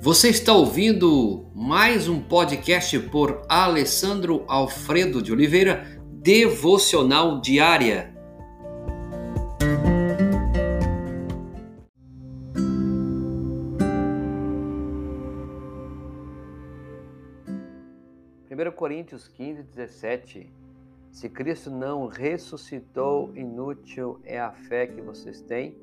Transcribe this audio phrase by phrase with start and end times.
[0.00, 8.14] Você está ouvindo mais um podcast por Alessandro Alfredo de Oliveira, Devocional Diária.
[18.46, 20.48] Primeiro Coríntios 15, 17
[21.10, 25.76] Se Cristo não ressuscitou, inútil é a fé que vocês têm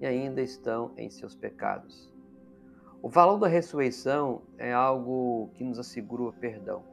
[0.00, 2.09] e ainda estão em seus pecados.
[3.02, 6.84] O valor da ressurreição é algo que nos assegura o perdão.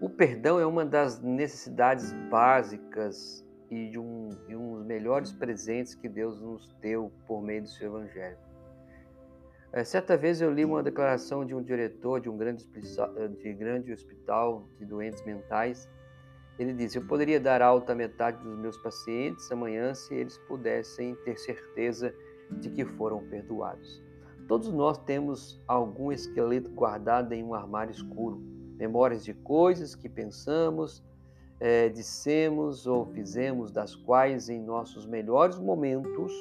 [0.00, 5.94] O perdão é uma das necessidades básicas e de um, de um dos melhores presentes
[5.94, 8.38] que Deus nos deu por meio do seu Evangelho.
[9.72, 13.92] É, certa vez eu li uma declaração de um diretor de um grande, de grande
[13.92, 15.88] hospital de doentes mentais.
[16.58, 21.14] Ele disse: Eu poderia dar alta a metade dos meus pacientes amanhã se eles pudessem
[21.24, 22.12] ter certeza
[22.50, 24.09] de que foram perdoados.
[24.50, 28.40] Todos nós temos algum esqueleto guardado em um armário escuro,
[28.76, 31.04] memórias de coisas que pensamos,
[31.60, 36.32] é, dissemos ou fizemos, das quais em nossos melhores momentos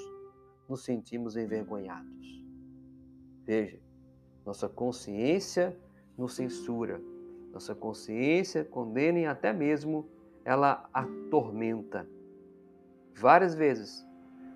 [0.68, 2.44] nos sentimos envergonhados.
[3.46, 3.80] Veja,
[4.44, 5.78] nossa consciência
[6.18, 7.00] nos censura,
[7.54, 10.10] nossa consciência condena e até mesmo
[10.44, 12.10] ela atormenta.
[13.14, 14.04] Várias vezes,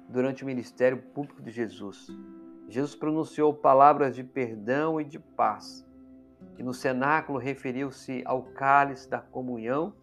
[0.09, 2.07] durante o ministério público de Jesus,
[2.73, 5.85] Jesus pronunciou palavras de perdão e de paz.
[6.57, 9.93] E no cenáculo referiu-se ao cálice da comunhão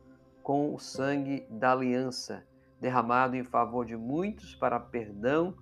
[0.40, 2.46] com o sangue da aliança,
[2.80, 5.52] derramado em favor de muitos para perdão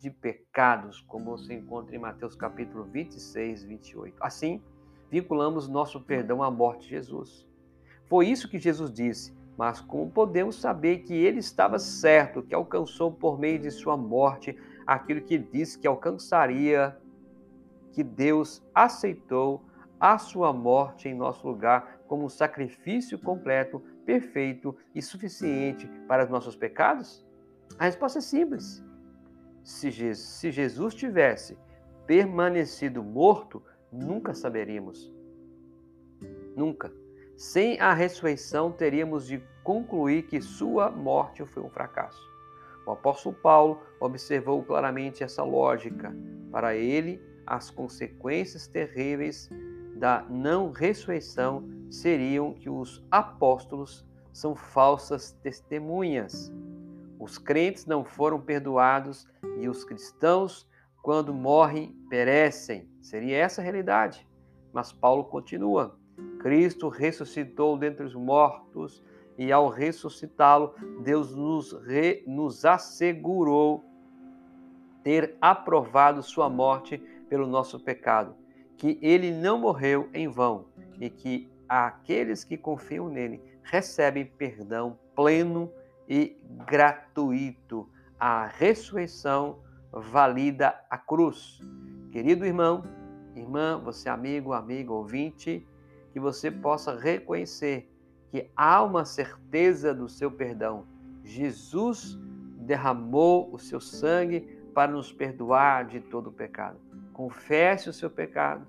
[0.00, 4.16] de pecados, como se encontra em Mateus capítulo 26, 28.
[4.20, 4.60] Assim,
[5.08, 7.46] vinculamos nosso perdão à morte de Jesus.
[8.06, 13.12] Foi isso que Jesus disse, mas como podemos saber que ele estava certo, que alcançou
[13.12, 16.96] por meio de sua morte aquilo que ele disse que alcançaria,
[17.92, 19.64] que Deus aceitou
[19.98, 26.30] a sua morte em nosso lugar como um sacrifício completo, perfeito e suficiente para os
[26.30, 27.26] nossos pecados?
[27.78, 28.84] A resposta é simples.
[29.64, 31.58] Se Jesus tivesse
[32.06, 35.12] permanecido morto, nunca saberíamos.
[36.54, 36.92] Nunca.
[37.36, 42.35] Sem a ressurreição, teríamos de concluir que sua morte foi um fracasso.
[42.86, 46.16] O apóstolo Paulo observou claramente essa lógica.
[46.52, 49.50] Para ele, as consequências terríveis
[49.96, 56.52] da não ressurreição seriam que os apóstolos são falsas testemunhas.
[57.18, 59.26] Os crentes não foram perdoados
[59.58, 60.68] e os cristãos,
[61.02, 62.88] quando morrem, perecem.
[63.00, 64.28] Seria essa a realidade.
[64.72, 65.98] Mas Paulo continua:
[66.38, 69.02] Cristo ressuscitou dentre os mortos
[69.38, 73.84] e ao ressuscitá-lo, Deus nos, re, nos assegurou
[75.02, 76.98] ter aprovado sua morte
[77.28, 78.34] pelo nosso pecado,
[78.76, 80.66] que ele não morreu em vão
[81.00, 85.70] e que aqueles que confiam nele recebem perdão pleno
[86.08, 86.36] e
[86.66, 87.88] gratuito.
[88.18, 89.58] A ressurreição
[89.92, 91.60] valida a cruz.
[92.10, 92.82] Querido irmão,
[93.34, 95.66] irmã, você amigo, amigo, ouvinte,
[96.12, 97.90] que você possa reconhecer
[98.30, 100.86] que há uma certeza do seu perdão.
[101.22, 102.18] Jesus
[102.58, 104.40] derramou o seu sangue
[104.74, 106.78] para nos perdoar de todo o pecado.
[107.12, 108.66] Confesse o seu pecado,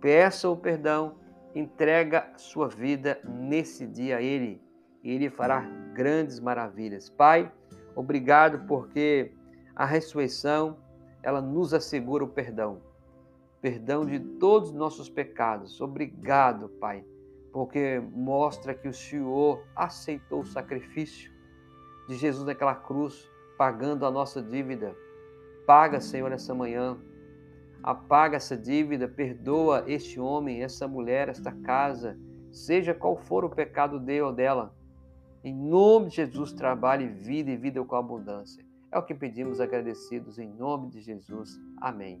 [0.00, 1.16] peça o perdão,
[1.54, 4.60] entrega sua vida nesse dia a Ele
[5.02, 5.60] e Ele fará
[5.92, 7.08] grandes maravilhas.
[7.08, 7.50] Pai,
[7.94, 9.32] obrigado porque
[9.76, 10.78] a ressurreição
[11.22, 12.82] ela nos assegura o perdão,
[13.60, 15.80] perdão de todos os nossos pecados.
[15.80, 17.04] Obrigado, Pai
[17.54, 21.30] porque mostra que o Senhor aceitou o sacrifício
[22.08, 24.92] de Jesus naquela cruz, pagando a nossa dívida.
[25.64, 26.98] Paga, Senhor, essa manhã.
[27.80, 32.18] Apaga essa dívida, perdoa este homem, essa mulher, esta casa,
[32.50, 34.74] seja qual for o pecado dele ou dela.
[35.44, 38.66] Em nome de Jesus, trabalhe vida e vida com abundância.
[38.90, 41.56] É o que pedimos agradecidos em nome de Jesus.
[41.80, 42.20] Amém.